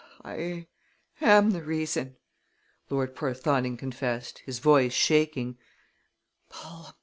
"I 0.25 0.65
am 1.21 1.51
the 1.51 1.61
reason!" 1.61 2.15
Lord 2.89 3.13
Porthoning 3.15 3.77
confessed, 3.77 4.39
his 4.39 4.57
voice 4.57 4.93
shaking. 4.93 5.59